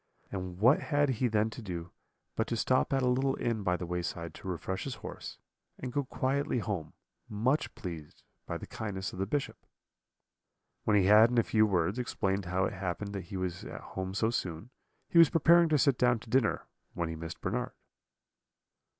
And 0.31 0.57
what 0.57 0.79
had 0.79 1.09
he 1.09 1.27
then 1.27 1.51
to 1.51 1.61
do 1.61 1.91
but 2.35 2.47
to 2.47 2.57
stop 2.57 2.91
at 2.91 3.03
a 3.03 3.07
little 3.07 3.35
inn 3.39 3.61
by 3.61 3.77
the 3.77 3.85
wayside 3.85 4.33
to 4.33 4.47
refresh 4.47 4.85
his 4.85 4.95
horse, 5.05 5.37
and 5.77 5.93
go 5.93 6.05
quietly 6.05 6.57
home, 6.57 6.93
much 7.29 7.75
pleased 7.75 8.23
by 8.47 8.57
the 8.57 8.65
kindness 8.65 9.13
of 9.13 9.19
the 9.19 9.27
Bishop? 9.27 9.63
"When 10.85 10.97
he 10.97 11.03
had, 11.05 11.29
in 11.29 11.37
a 11.37 11.43
few 11.43 11.67
words, 11.67 11.99
explained 11.99 12.45
how 12.45 12.65
it 12.65 12.73
happened 12.73 13.13
that 13.13 13.25
he 13.25 13.37
was 13.37 13.63
at 13.63 13.79
home 13.93 14.15
so 14.15 14.31
soon, 14.31 14.71
he 15.07 15.19
was 15.19 15.29
preparing 15.29 15.69
to 15.69 15.77
sit 15.77 15.99
down 15.99 16.17
to 16.21 16.31
dinner, 16.31 16.65
when 16.95 17.07
he 17.07 17.15
missed 17.15 17.39
Bernard. 17.39 17.73